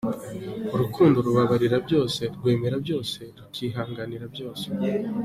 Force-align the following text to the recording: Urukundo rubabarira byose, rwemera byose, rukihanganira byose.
Urukundo 0.73 1.17
rubabarira 1.27 1.77
byose, 1.85 2.21
rwemera 2.35 2.77
byose, 2.85 3.19
rukihanganira 3.39 4.25
byose. 4.33 4.65